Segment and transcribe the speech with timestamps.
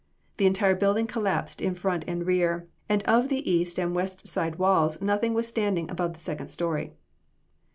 [0.37, 4.55] The entire building collapsed in front and rear, and of the east and west side
[4.55, 6.93] walls nothing was standing above the second story.